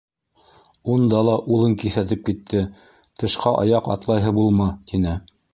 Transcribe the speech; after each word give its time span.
Унда 0.93 1.19
ла 1.27 1.35
улын 1.57 1.75
киҫәтеп 1.83 2.25
китте: 2.31 2.63
«Тышҡа 3.25 3.55
аяҡ 3.67 3.93
атлайһы 3.97 4.37
булма!»- 4.43 4.71
тине. 4.93 5.19